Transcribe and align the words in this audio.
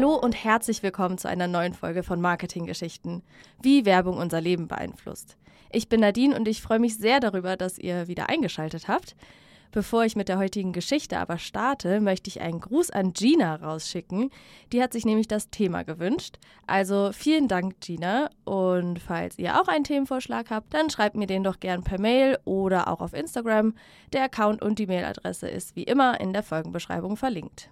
Hallo 0.00 0.14
und 0.14 0.32
herzlich 0.32 0.82
willkommen 0.82 1.18
zu 1.18 1.28
einer 1.28 1.46
neuen 1.46 1.74
Folge 1.74 2.02
von 2.02 2.22
Marketinggeschichten, 2.22 3.22
wie 3.62 3.84
Werbung 3.84 4.16
unser 4.16 4.40
Leben 4.40 4.66
beeinflusst. 4.66 5.36
Ich 5.70 5.90
bin 5.90 6.00
Nadine 6.00 6.34
und 6.34 6.48
ich 6.48 6.62
freue 6.62 6.78
mich 6.78 6.96
sehr 6.96 7.20
darüber, 7.20 7.54
dass 7.58 7.78
ihr 7.78 8.08
wieder 8.08 8.30
eingeschaltet 8.30 8.88
habt. 8.88 9.14
Bevor 9.72 10.06
ich 10.06 10.16
mit 10.16 10.30
der 10.30 10.38
heutigen 10.38 10.72
Geschichte 10.72 11.18
aber 11.18 11.36
starte, 11.36 12.00
möchte 12.00 12.28
ich 12.28 12.40
einen 12.40 12.60
Gruß 12.60 12.90
an 12.90 13.12
Gina 13.12 13.56
rausschicken. 13.56 14.30
Die 14.72 14.82
hat 14.82 14.94
sich 14.94 15.04
nämlich 15.04 15.28
das 15.28 15.50
Thema 15.50 15.82
gewünscht. 15.82 16.38
Also 16.66 17.10
vielen 17.12 17.46
Dank, 17.46 17.78
Gina. 17.82 18.30
Und 18.44 19.00
falls 19.00 19.38
ihr 19.38 19.60
auch 19.60 19.68
einen 19.68 19.84
Themenvorschlag 19.84 20.48
habt, 20.48 20.72
dann 20.72 20.88
schreibt 20.88 21.16
mir 21.16 21.26
den 21.26 21.44
doch 21.44 21.60
gern 21.60 21.84
per 21.84 22.00
Mail 22.00 22.38
oder 22.46 22.88
auch 22.88 23.02
auf 23.02 23.12
Instagram. 23.12 23.74
Der 24.14 24.22
Account 24.22 24.62
und 24.62 24.78
die 24.78 24.86
Mailadresse 24.86 25.46
ist 25.46 25.76
wie 25.76 25.84
immer 25.84 26.18
in 26.22 26.32
der 26.32 26.42
Folgenbeschreibung 26.42 27.18
verlinkt. 27.18 27.68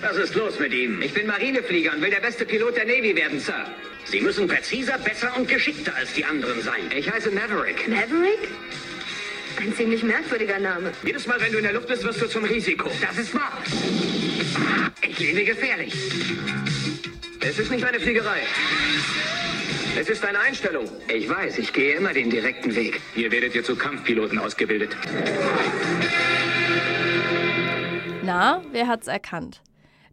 Was 0.00 0.16
ist 0.16 0.34
los 0.34 0.58
mit 0.58 0.72
Ihnen? 0.72 1.00
Ich 1.02 1.14
bin 1.14 1.26
Marineflieger 1.26 1.92
und 1.92 2.02
will 2.02 2.10
der 2.10 2.20
beste 2.20 2.44
Pilot 2.44 2.76
der 2.76 2.84
Navy 2.84 3.14
werden, 3.14 3.38
Sir. 3.38 3.66
Sie 4.04 4.20
müssen 4.20 4.48
präziser, 4.48 4.98
besser 4.98 5.32
und 5.36 5.48
geschickter 5.48 5.94
als 5.94 6.12
die 6.12 6.24
anderen 6.24 6.60
sein. 6.62 6.90
Ich 6.96 7.10
heiße 7.10 7.30
Maverick. 7.30 7.88
Maverick? 7.88 8.48
Ein 9.60 9.74
ziemlich 9.76 10.02
merkwürdiger 10.02 10.58
Name. 10.58 10.92
Jedes 11.04 11.26
Mal, 11.26 11.40
wenn 11.40 11.52
du 11.52 11.58
in 11.58 11.64
der 11.64 11.74
Luft 11.74 11.88
bist, 11.88 12.02
wirst 12.04 12.20
du 12.20 12.26
zum 12.26 12.44
Risiko. 12.44 12.90
Das 13.00 13.16
ist 13.16 13.34
wahr. 13.34 13.62
Ich 15.02 15.18
lebe 15.18 15.44
gefährlich. 15.44 15.92
Es 17.40 17.58
ist 17.58 17.70
nicht 17.70 17.84
eine 17.84 18.00
Fliegerei. 18.00 18.40
Es 19.98 20.08
ist 20.08 20.24
eine 20.24 20.40
Einstellung. 20.40 20.88
Ich 21.08 21.28
weiß, 21.28 21.58
ich 21.58 21.72
gehe 21.72 21.96
immer 21.96 22.12
den 22.12 22.30
direkten 22.30 22.74
Weg. 22.74 23.00
Hier 23.14 23.30
werdet 23.30 23.54
ihr 23.54 23.62
zu 23.62 23.76
Kampfpiloten 23.76 24.38
ausgebildet. 24.38 24.96
Na, 28.32 28.62
wer 28.70 28.88
hat's 28.88 29.08
erkannt? 29.08 29.60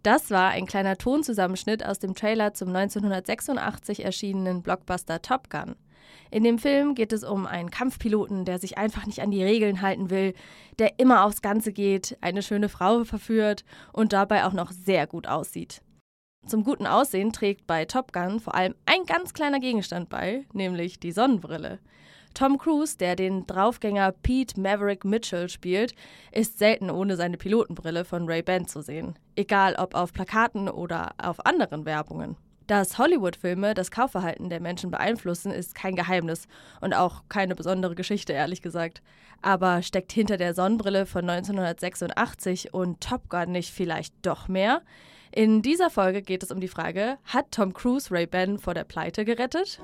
Das 0.04 0.30
war 0.30 0.50
ein 0.50 0.66
kleiner 0.66 0.98
Tonzusammenschnitt 0.98 1.86
aus 1.86 2.00
dem 2.00 2.16
Trailer 2.16 2.54
zum 2.54 2.68
1986 2.76 4.04
erschienenen 4.04 4.62
Blockbuster 4.62 5.22
Top 5.22 5.50
Gun. 5.50 5.78
In 6.30 6.44
dem 6.44 6.60
Film 6.60 6.96
geht 6.96 7.14
es 7.14 7.24
um 7.24 7.48
einen 7.48 7.72
Kampfpiloten, 7.72 8.44
der 8.44 8.60
sich 8.60 8.78
einfach 8.78 9.06
nicht 9.06 9.22
an 9.22 9.32
die 9.32 9.42
Regeln 9.42 9.82
halten 9.82 10.10
will, 10.10 10.34
der 10.80 11.00
immer 11.00 11.24
aufs 11.24 11.42
Ganze 11.42 11.72
geht, 11.72 12.18
eine 12.20 12.44
schöne 12.44 12.68
Frau 12.68 13.06
verführt 13.06 13.64
und 13.94 14.12
dabei 14.12 14.44
auch 14.44 14.54
noch 14.54 14.72
sehr 14.72 15.08
gut 15.08 15.26
aussieht. 15.26 15.82
Zum 16.46 16.66
guten 16.66 16.88
Aussehen 16.88 17.32
trägt 17.32 17.68
bei 17.68 17.86
Top 17.86 18.12
Gun 18.12 18.42
vor 18.42 18.54
allem 18.54 18.76
ein 18.86 19.06
ganz 19.06 19.34
kleiner 19.34 19.62
Gegenstand 19.62 20.10
bei, 20.10 20.46
nämlich 20.52 21.00
die 21.00 21.14
Sonnenbrille. 21.14 21.80
Tom 22.34 22.58
Cruise, 22.58 22.98
der 22.98 23.16
den 23.16 23.46
Draufgänger 23.48 24.12
Pete 24.12 24.60
Maverick 24.60 25.06
Mitchell 25.06 25.50
spielt, 25.50 25.94
ist 26.32 26.60
selten 26.60 26.90
ohne 26.90 27.16
seine 27.16 27.38
Pilotenbrille 27.38 28.06
von 28.06 28.28
Ray-Ban 28.28 28.68
zu 28.68 28.82
sehen. 28.82 29.18
Egal 29.36 29.76
ob 29.76 29.96
auf 29.96 30.14
Plakaten 30.14 30.70
oder 30.70 31.12
auf 31.18 31.46
anderen 31.46 31.86
Werbungen. 31.86 32.38
Dass 32.70 33.00
Hollywood-Filme 33.00 33.74
das 33.74 33.90
Kaufverhalten 33.90 34.50
der 34.50 34.60
Menschen 34.60 34.92
beeinflussen, 34.92 35.52
ist 35.52 35.74
kein 35.74 35.96
Geheimnis 35.96 36.48
und 36.82 36.94
auch 36.94 37.24
keine 37.28 37.56
besondere 37.56 37.96
Geschichte, 37.96 38.34
ehrlich 38.34 38.62
gesagt. 38.62 39.02
Aber 39.42 39.82
steckt 39.82 40.12
hinter 40.12 40.38
der 40.38 40.54
Sonnenbrille 40.54 41.08
von 41.08 41.28
1986 41.28 42.72
und 42.72 43.02
Top 43.02 43.28
Gun 43.28 43.52
nicht 43.52 43.74
vielleicht 43.74 44.14
doch 44.22 44.48
mehr? 44.48 44.84
In 45.32 45.64
dieser 45.64 45.90
Folge 45.90 46.22
geht 46.22 46.44
es 46.44 46.52
um 46.52 46.60
die 46.60 46.68
Frage, 46.68 47.18
hat 47.26 47.52
Tom 47.52 47.74
Cruise 47.74 48.12
Ray-Ban 48.12 48.60
vor 48.60 48.76
der 48.76 48.84
Pleite 48.84 49.26
gerettet? 49.26 49.80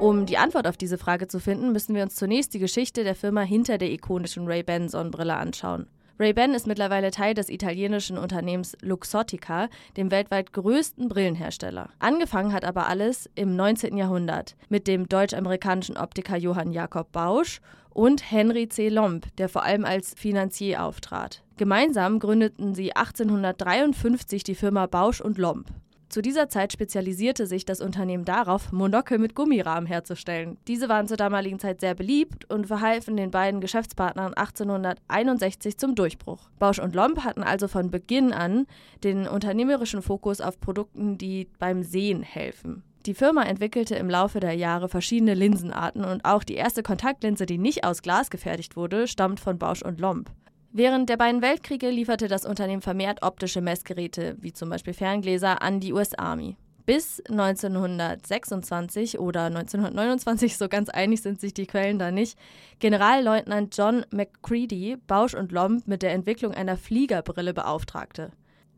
Um 0.00 0.26
die 0.26 0.38
Antwort 0.38 0.68
auf 0.68 0.76
diese 0.76 0.96
Frage 0.96 1.26
zu 1.26 1.40
finden, 1.40 1.72
müssen 1.72 1.94
wir 1.94 2.04
uns 2.04 2.14
zunächst 2.14 2.54
die 2.54 2.60
Geschichte 2.60 3.02
der 3.02 3.16
Firma 3.16 3.40
hinter 3.40 3.78
der 3.78 3.90
ikonischen 3.90 4.46
Ray-Ban 4.46 4.88
Sonnenbrille 4.88 5.34
anschauen. 5.34 5.88
Ray-Ban 6.20 6.54
ist 6.54 6.68
mittlerweile 6.68 7.10
Teil 7.10 7.34
des 7.34 7.48
italienischen 7.48 8.16
Unternehmens 8.16 8.76
Luxottica, 8.80 9.68
dem 9.96 10.12
weltweit 10.12 10.52
größten 10.52 11.08
Brillenhersteller. 11.08 11.90
Angefangen 11.98 12.52
hat 12.52 12.64
aber 12.64 12.86
alles 12.86 13.28
im 13.34 13.56
19. 13.56 13.96
Jahrhundert 13.96 14.56
mit 14.68 14.86
dem 14.86 15.08
deutsch-amerikanischen 15.08 15.96
Optiker 15.96 16.36
Johann 16.36 16.70
Jakob 16.70 17.10
Bausch 17.10 17.60
und 17.90 18.30
Henry 18.30 18.68
C. 18.68 18.90
Lomb, 18.90 19.26
der 19.36 19.48
vor 19.48 19.64
allem 19.64 19.84
als 19.84 20.14
Finanzier 20.14 20.84
auftrat. 20.84 21.42
Gemeinsam 21.56 22.20
gründeten 22.20 22.76
sie 22.76 22.94
1853 22.94 24.44
die 24.44 24.54
Firma 24.54 24.86
Bausch 24.86 25.20
und 25.20 25.38
Lomb. 25.38 25.66
Zu 26.08 26.22
dieser 26.22 26.48
Zeit 26.48 26.72
spezialisierte 26.72 27.46
sich 27.46 27.66
das 27.66 27.82
Unternehmen 27.82 28.24
darauf, 28.24 28.72
Monokel 28.72 29.18
mit 29.18 29.34
Gummirahmen 29.34 29.86
herzustellen. 29.86 30.56
Diese 30.66 30.88
waren 30.88 31.06
zur 31.06 31.18
damaligen 31.18 31.58
Zeit 31.58 31.80
sehr 31.82 31.94
beliebt 31.94 32.50
und 32.50 32.66
verhalfen 32.66 33.18
den 33.18 33.30
beiden 33.30 33.60
Geschäftspartnern 33.60 34.32
1861 34.32 35.76
zum 35.76 35.94
Durchbruch. 35.94 36.48
Bausch 36.58 36.78
und 36.78 36.94
Lomb 36.94 37.24
hatten 37.24 37.42
also 37.42 37.68
von 37.68 37.90
Beginn 37.90 38.32
an 38.32 38.66
den 39.04 39.28
unternehmerischen 39.28 40.00
Fokus 40.00 40.40
auf 40.40 40.58
Produkten, 40.60 41.18
die 41.18 41.50
beim 41.58 41.82
Sehen 41.82 42.22
helfen. 42.22 42.84
Die 43.04 43.14
Firma 43.14 43.42
entwickelte 43.42 43.94
im 43.94 44.08
Laufe 44.08 44.40
der 44.40 44.54
Jahre 44.54 44.88
verschiedene 44.88 45.34
Linsenarten 45.34 46.04
und 46.04 46.24
auch 46.24 46.42
die 46.42 46.54
erste 46.54 46.82
Kontaktlinse, 46.82 47.44
die 47.44 47.58
nicht 47.58 47.84
aus 47.84 48.02
Glas 48.02 48.30
gefertigt 48.30 48.76
wurde, 48.76 49.06
stammt 49.06 49.40
von 49.40 49.58
Bausch 49.58 49.82
und 49.82 50.00
Lomb. 50.00 50.30
Während 50.70 51.08
der 51.08 51.16
beiden 51.16 51.40
Weltkriege 51.40 51.88
lieferte 51.88 52.28
das 52.28 52.44
Unternehmen 52.44 52.82
vermehrt 52.82 53.22
optische 53.22 53.62
Messgeräte, 53.62 54.36
wie 54.40 54.52
zum 54.52 54.68
Beispiel 54.68 54.92
Ferngläser, 54.92 55.62
an 55.62 55.80
die 55.80 55.94
US 55.94 56.14
Army. 56.14 56.56
Bis 56.84 57.20
1926 57.28 59.18
oder 59.18 59.44
1929, 59.44 60.56
so 60.56 60.68
ganz 60.68 60.88
einig 60.90 61.22
sind 61.22 61.40
sich 61.40 61.54
die 61.54 61.66
Quellen 61.66 61.98
da 61.98 62.10
nicht, 62.10 62.38
Generalleutnant 62.80 63.76
John 63.76 64.04
McCready 64.10 64.96
Bausch 65.06 65.34
und 65.34 65.52
Lomb 65.52 65.86
mit 65.86 66.02
der 66.02 66.12
Entwicklung 66.12 66.52
einer 66.52 66.76
Fliegerbrille 66.76 67.54
beauftragte. 67.54 68.30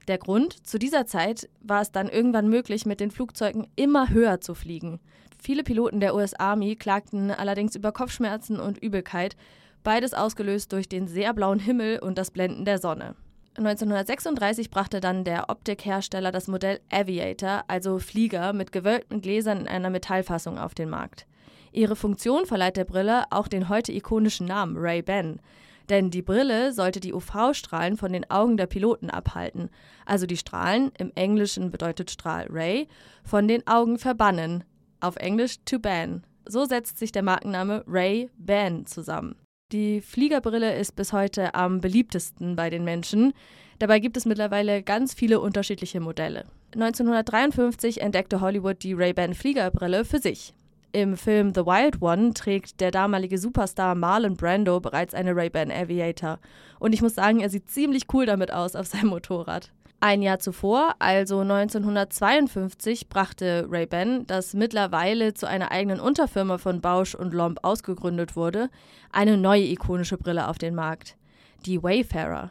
Der 0.08 0.18
Grund, 0.18 0.66
zu 0.66 0.78
dieser 0.78 1.06
Zeit 1.06 1.48
war 1.60 1.82
es 1.82 1.92
dann 1.92 2.08
irgendwann 2.08 2.48
möglich, 2.48 2.86
mit 2.86 3.00
den 3.00 3.10
Flugzeugen 3.10 3.68
immer 3.76 4.10
höher 4.10 4.40
zu 4.40 4.54
fliegen. 4.54 4.98
Viele 5.40 5.62
Piloten 5.62 6.00
der 6.00 6.14
US 6.14 6.34
Army 6.34 6.76
klagten 6.76 7.30
allerdings 7.30 7.76
über 7.76 7.92
Kopfschmerzen 7.92 8.58
und 8.58 8.78
Übelkeit, 8.78 9.36
beides 9.82 10.14
ausgelöst 10.14 10.72
durch 10.72 10.88
den 10.88 11.06
sehr 11.06 11.32
blauen 11.34 11.58
Himmel 11.58 11.98
und 11.98 12.18
das 12.18 12.30
Blenden 12.30 12.64
der 12.64 12.78
Sonne. 12.78 13.14
1936 13.56 14.70
brachte 14.70 15.00
dann 15.00 15.24
der 15.24 15.50
Optikhersteller 15.50 16.32
das 16.32 16.48
Modell 16.48 16.80
Aviator, 16.90 17.64
also 17.68 17.98
Flieger, 17.98 18.52
mit 18.52 18.72
gewölbten 18.72 19.20
Gläsern 19.20 19.60
in 19.60 19.68
einer 19.68 19.90
Metallfassung 19.90 20.58
auf 20.58 20.74
den 20.74 20.88
Markt. 20.88 21.26
Ihre 21.72 21.96
Funktion 21.96 22.46
verleiht 22.46 22.76
der 22.76 22.84
Brille 22.84 23.24
auch 23.30 23.48
den 23.48 23.68
heute 23.68 23.92
ikonischen 23.92 24.46
Namen 24.46 24.76
Ray-Ban. 24.76 25.40
Denn 25.88 26.10
die 26.10 26.22
Brille 26.22 26.72
sollte 26.72 27.00
die 27.00 27.12
UV-Strahlen 27.12 27.96
von 27.96 28.12
den 28.12 28.30
Augen 28.30 28.56
der 28.56 28.66
Piloten 28.66 29.10
abhalten, 29.10 29.70
also 30.06 30.24
die 30.24 30.36
Strahlen, 30.36 30.92
im 30.98 31.10
Englischen 31.16 31.70
bedeutet 31.70 32.10
Strahl 32.10 32.46
Ray, 32.48 32.86
von 33.24 33.48
den 33.48 33.66
Augen 33.66 33.98
verbannen, 33.98 34.62
auf 35.00 35.16
Englisch 35.16 35.56
to 35.64 35.80
ban. 35.80 36.24
So 36.44 36.64
setzt 36.64 36.98
sich 36.98 37.10
der 37.10 37.22
Markenname 37.22 37.84
Ray-Ban 37.86 38.86
zusammen. 38.86 39.34
Die 39.72 40.00
Fliegerbrille 40.00 40.76
ist 40.76 40.96
bis 40.96 41.12
heute 41.12 41.54
am 41.54 41.80
beliebtesten 41.80 42.56
bei 42.56 42.70
den 42.70 42.82
Menschen. 42.82 43.32
Dabei 43.78 44.00
gibt 44.00 44.16
es 44.16 44.26
mittlerweile 44.26 44.82
ganz 44.82 45.14
viele 45.14 45.38
unterschiedliche 45.38 46.00
Modelle. 46.00 46.44
1953 46.74 48.00
entdeckte 48.00 48.40
Hollywood 48.40 48.82
die 48.82 48.94
Ray-Ban 48.94 49.34
Fliegerbrille 49.34 50.04
für 50.04 50.18
sich. 50.18 50.54
Im 50.90 51.16
Film 51.16 51.54
The 51.54 51.60
Wild 51.66 52.02
One 52.02 52.34
trägt 52.34 52.80
der 52.80 52.90
damalige 52.90 53.38
Superstar 53.38 53.94
Marlon 53.94 54.36
Brando 54.36 54.80
bereits 54.80 55.14
eine 55.14 55.36
Ray-Ban 55.36 55.70
Aviator. 55.70 56.40
Und 56.80 56.92
ich 56.92 57.00
muss 57.00 57.14
sagen, 57.14 57.38
er 57.38 57.48
sieht 57.48 57.70
ziemlich 57.70 58.06
cool 58.12 58.26
damit 58.26 58.52
aus 58.52 58.74
auf 58.74 58.86
seinem 58.86 59.10
Motorrad. 59.10 59.70
Ein 60.02 60.22
Jahr 60.22 60.38
zuvor, 60.38 60.94
also 60.98 61.40
1952, 61.40 63.10
brachte 63.10 63.66
Ray-Ban, 63.70 64.26
das 64.26 64.54
mittlerweile 64.54 65.34
zu 65.34 65.46
einer 65.46 65.70
eigenen 65.70 66.00
Unterfirma 66.00 66.56
von 66.56 66.80
Bausch 66.80 67.14
und 67.14 67.34
Lomb 67.34 67.58
ausgegründet 67.62 68.34
wurde, 68.34 68.70
eine 69.12 69.36
neue 69.36 69.64
ikonische 69.64 70.16
Brille 70.16 70.48
auf 70.48 70.56
den 70.56 70.74
Markt, 70.74 71.18
die 71.66 71.82
Wayfarer. 71.82 72.50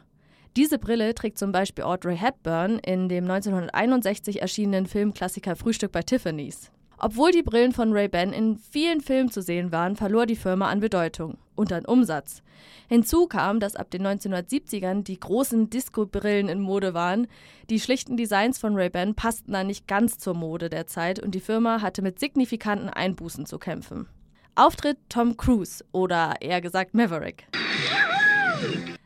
Diese 0.56 0.78
Brille 0.78 1.12
trägt 1.12 1.38
zum 1.38 1.50
Beispiel 1.50 1.82
Audrey 1.82 2.16
Hepburn 2.16 2.78
in 2.78 3.08
dem 3.08 3.24
1961 3.24 4.40
erschienenen 4.40 4.86
Filmklassiker 4.86 5.56
Frühstück 5.56 5.90
bei 5.90 6.02
Tiffany's. 6.02 6.70
Obwohl 7.02 7.32
die 7.32 7.42
Brillen 7.42 7.72
von 7.72 7.94
Ray-Ban 7.94 8.34
in 8.34 8.58
vielen 8.58 9.00
Filmen 9.00 9.30
zu 9.30 9.40
sehen 9.40 9.72
waren, 9.72 9.96
verlor 9.96 10.26
die 10.26 10.36
Firma 10.36 10.68
an 10.68 10.80
Bedeutung 10.80 11.38
und 11.54 11.72
an 11.72 11.86
Umsatz. 11.86 12.42
Hinzu 12.88 13.26
kam, 13.26 13.58
dass 13.58 13.74
ab 13.74 13.90
den 13.90 14.06
1970ern 14.06 15.02
die 15.02 15.18
großen 15.18 15.70
Disco-Brillen 15.70 16.50
in 16.50 16.60
Mode 16.60 16.92
waren. 16.92 17.26
Die 17.70 17.80
schlichten 17.80 18.18
Designs 18.18 18.58
von 18.58 18.74
Ray-Ban 18.74 19.14
passten 19.14 19.52
dann 19.52 19.68
nicht 19.68 19.88
ganz 19.88 20.18
zur 20.18 20.34
Mode 20.34 20.68
der 20.68 20.86
Zeit 20.86 21.18
und 21.18 21.34
die 21.34 21.40
Firma 21.40 21.80
hatte 21.80 22.02
mit 22.02 22.20
signifikanten 22.20 22.90
Einbußen 22.90 23.46
zu 23.46 23.58
kämpfen. 23.58 24.06
Auftritt 24.54 24.98
Tom 25.08 25.38
Cruise 25.38 25.82
oder 25.92 26.34
eher 26.40 26.60
gesagt 26.60 26.92
Maverick. 26.92 27.46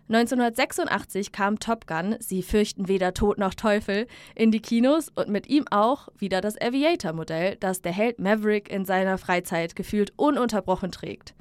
1986 0.09 1.33
kam 1.33 1.59
Top 1.59 1.87
Gun, 1.87 2.17
Sie 2.21 2.43
fürchten 2.43 2.89
weder 2.89 3.15
Tod 3.15 3.39
noch 3.39 3.55
Teufel, 3.55 4.07
in 4.35 4.51
die 4.51 4.61
Kinos 4.61 5.09
und 5.09 5.31
mit 5.31 5.49
ihm 5.49 5.65
auch 5.71 6.09
wieder 6.19 6.43
das 6.43 6.61
Aviator-Modell, 6.61 7.57
das 7.57 7.81
der 7.81 7.93
Held 7.93 8.19
Maverick 8.19 8.71
in 8.71 8.85
seiner 8.85 9.17
Freizeit 9.17 9.75
gefühlt 9.75 10.13
ununterbrochen 10.17 10.91
trägt. 10.91 11.35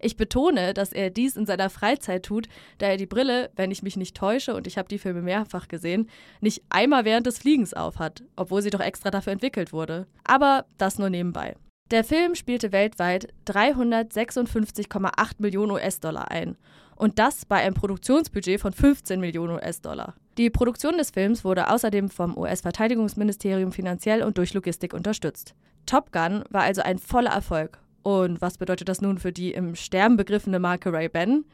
Ich 0.00 0.16
betone, 0.16 0.74
dass 0.74 0.92
er 0.92 1.10
dies 1.10 1.36
in 1.36 1.46
seiner 1.46 1.70
Freizeit 1.70 2.24
tut, 2.24 2.48
da 2.78 2.86
er 2.86 2.96
die 2.96 3.06
Brille, 3.06 3.50
wenn 3.56 3.70
ich 3.70 3.82
mich 3.82 3.96
nicht 3.96 4.16
täusche, 4.16 4.54
und 4.54 4.66
ich 4.66 4.78
habe 4.78 4.88
die 4.88 4.98
Filme 4.98 5.22
mehrfach 5.22 5.68
gesehen, 5.68 6.08
nicht 6.40 6.62
einmal 6.70 7.04
während 7.04 7.26
des 7.26 7.38
Fliegens 7.38 7.74
aufhat, 7.74 8.24
obwohl 8.36 8.62
sie 8.62 8.70
doch 8.70 8.80
extra 8.80 9.10
dafür 9.10 9.32
entwickelt 9.32 9.72
wurde. 9.72 10.06
Aber 10.24 10.66
das 10.76 10.98
nur 10.98 11.10
nebenbei. 11.10 11.56
Der 11.90 12.04
Film 12.04 12.34
spielte 12.34 12.70
weltweit 12.70 13.32
356,8 13.46 15.32
Millionen 15.38 15.72
US-Dollar 15.72 16.30
ein. 16.30 16.56
Und 16.98 17.20
das 17.20 17.44
bei 17.44 17.56
einem 17.56 17.74
Produktionsbudget 17.74 18.60
von 18.60 18.72
15 18.72 19.20
Millionen 19.20 19.54
US-Dollar. 19.54 20.14
Die 20.36 20.50
Produktion 20.50 20.98
des 20.98 21.10
Films 21.10 21.44
wurde 21.44 21.70
außerdem 21.70 22.10
vom 22.10 22.36
US-Verteidigungsministerium 22.36 23.70
finanziell 23.70 24.24
und 24.24 24.36
durch 24.36 24.52
Logistik 24.52 24.94
unterstützt. 24.94 25.54
Top 25.86 26.10
Gun 26.10 26.42
war 26.50 26.62
also 26.62 26.82
ein 26.82 26.98
voller 26.98 27.30
Erfolg. 27.30 27.78
Und 28.02 28.40
was 28.40 28.58
bedeutet 28.58 28.88
das 28.88 29.00
nun 29.00 29.18
für 29.18 29.32
die 29.32 29.52
im 29.52 29.76
Sterben 29.76 30.16
begriffene 30.16 30.58
Marke 30.58 30.92
Ray-Ban? 30.92 31.44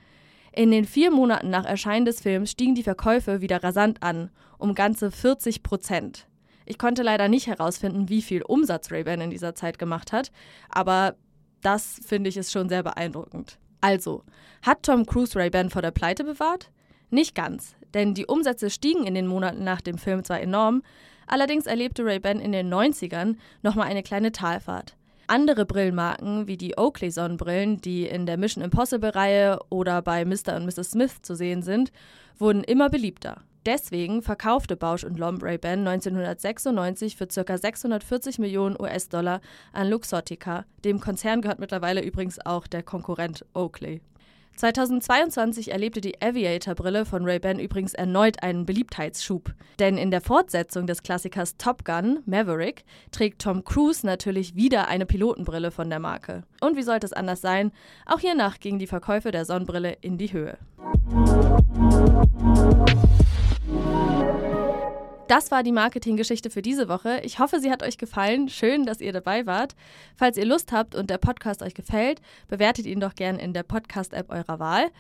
In 0.53 0.71
den 0.71 0.87
vier 0.87 1.11
Monaten 1.11 1.51
nach 1.51 1.67
Erscheinen 1.67 2.07
des 2.07 2.23
Films 2.23 2.51
stiegen 2.51 2.75
die 2.75 2.83
Verkäufe 2.83 3.43
wieder 3.43 3.63
rasant 3.63 4.03
an, 4.03 4.31
um 4.57 4.75
ganze 4.75 5.11
40 5.11 5.63
Prozent. 5.63 6.27
Ich 6.65 6.79
konnte 6.79 7.03
leider 7.03 7.29
nicht 7.29 7.49
herausfinden, 7.49 8.09
wie 8.09 8.23
viel 8.23 8.41
Umsatz 8.41 8.91
Ray-Ban 8.91 9.21
in 9.21 9.31
dieser 9.31 9.55
Zeit 9.55 9.79
gemacht 9.79 10.13
hat, 10.13 10.33
aber 10.71 11.17
das 11.61 12.01
finde 12.07 12.31
ich 12.31 12.39
ist 12.39 12.53
schon 12.53 12.71
sehr 12.71 12.83
beeindruckend. 12.83 13.59
Also, 13.85 14.23
hat 14.63 14.83
Tom 14.83 15.05
Cruise 15.05 15.39
Ray-Ban 15.39 15.69
vor 15.69 15.83
der 15.83 15.91
Pleite 15.91 16.25
bewahrt? 16.25 16.71
Nicht 17.11 17.35
ganz, 17.35 17.77
denn 17.93 18.15
die 18.15 18.25
Umsätze 18.25 18.71
stiegen 18.71 19.05
in 19.05 19.13
den 19.13 19.27
Monaten 19.27 19.63
nach 19.63 19.83
dem 19.83 19.99
Film 19.99 20.25
zwar 20.25 20.41
enorm, 20.41 20.83
allerdings 21.27 21.67
erlebte 21.67 22.03
Ray-Ban 22.03 22.41
in 22.41 22.53
den 22.53 22.73
90ern 22.73 23.37
nochmal 23.63 23.89
eine 23.89 24.03
kleine 24.03 24.33
Talfahrt. 24.33 24.97
Andere 25.27 25.67
Brillenmarken 25.67 26.47
wie 26.47 26.57
die 26.57 26.79
Oakley 26.79 27.11
Sonnenbrillen, 27.11 27.83
die 27.83 28.07
in 28.07 28.25
der 28.25 28.39
Mission 28.39 28.65
Impossible 28.65 29.11
Reihe 29.11 29.59
oder 29.69 30.01
bei 30.01 30.25
Mr. 30.25 30.57
und 30.57 30.65
Mrs. 30.65 30.93
Smith 30.93 31.21
zu 31.21 31.35
sehen 31.35 31.61
sind, 31.61 31.93
wurden 32.39 32.65
immer 32.65 32.89
beliebter. 32.89 33.43
Deswegen 33.67 34.23
verkaufte 34.23 34.77
Bausch 34.77 35.05
Lomb 35.05 35.43
Ray-Ban 35.43 35.87
1996 35.87 37.17
für 37.17 37.27
ca. 37.27 37.57
640 37.57 38.39
Millionen 38.39 38.79
US-Dollar 38.79 39.41
an 39.73 39.89
Luxottica. 39.89 40.65
Dem 40.85 41.01
Konzern 41.01 41.41
gehört 41.41 41.61
mittlerweile 41.61 42.03
übrigens 42.03 42.45
auch 42.45 42.67
der 42.67 42.83
Konkurrent 42.83 43.45
Oakley. 43.55 44.03
2022 44.57 45.73
erlebte 45.73 46.01
die 46.01 46.23
Aviator-Brille 46.23 47.05
von 47.07 47.25
Ray-Ban 47.25 47.59
übrigens 47.59 47.93
erneut 47.93 48.43
einen 48.43 48.67
Beliebtheitsschub. 48.67 49.53
Denn 49.81 49.99
in 49.99 50.13
der 50.13 50.21
Fortsetzung 50.21 50.87
des 50.87 51.03
Klassikers 51.03 51.57
Top 51.57 51.85
Gun, 51.85 52.21
Maverick, 52.25 52.85
trägt 53.11 53.43
Tom 53.43 53.65
Cruise 53.65 54.07
natürlich 54.07 54.55
wieder 54.55 54.87
eine 54.87 55.07
Pilotenbrille 55.07 55.73
von 55.73 55.91
der 55.91 55.99
Marke. 55.99 56.45
Und 56.61 56.77
wie 56.77 56.83
sollte 56.83 57.07
es 57.07 57.13
anders 57.13 57.41
sein? 57.41 57.73
Auch 58.07 58.21
hiernach 58.21 58.61
gingen 58.61 58.79
die 58.79 58.87
Verkäufe 58.87 59.33
der 59.33 59.45
Sonnenbrille 59.45 59.97
in 60.01 60.19
die 60.19 60.33
Höhe. 60.33 60.57
Das 65.29 65.51
war 65.51 65.63
die 65.63 65.73
Marketinggeschichte 65.73 66.51
für 66.51 66.61
diese 66.61 66.89
Woche. 66.89 67.21
Ich 67.23 67.39
hoffe, 67.39 67.59
sie 67.59 67.71
hat 67.71 67.83
euch 67.83 67.97
gefallen. 67.97 68.49
Schön, 68.49 68.85
dass 68.85 69.01
ihr 69.01 69.13
dabei 69.13 69.47
wart. 69.47 69.75
Falls 70.17 70.37
ihr 70.37 70.45
Lust 70.45 70.71
habt 70.71 70.95
und 70.95 71.09
der 71.09 71.19
Podcast 71.19 71.63
euch 71.63 71.75
gefällt, 71.75 72.21
bewertet 72.49 72.85
ihn 72.87 73.01
doch 73.01 73.15
gern 73.15 73.39
in 73.39 73.55
der 73.55 73.63
Podcast-App 73.63 74.31
eurer 74.31 74.59
Wahl. 74.59 74.91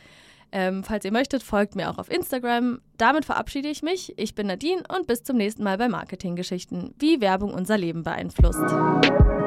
Ähm, 0.50 0.84
falls 0.84 1.04
ihr 1.04 1.12
möchtet, 1.12 1.42
folgt 1.42 1.74
mir 1.74 1.90
auch 1.90 1.98
auf 1.98 2.10
Instagram. 2.10 2.80
Damit 2.96 3.24
verabschiede 3.24 3.68
ich 3.68 3.82
mich. 3.82 4.14
Ich 4.16 4.34
bin 4.34 4.46
Nadine 4.46 4.84
und 4.96 5.06
bis 5.06 5.24
zum 5.24 5.36
nächsten 5.36 5.64
Mal 5.64 5.76
bei 5.76 5.88
Marketinggeschichten, 5.88 6.94
wie 6.98 7.20
Werbung 7.20 7.52
unser 7.52 7.76
Leben 7.76 8.02
beeinflusst. 8.02 9.43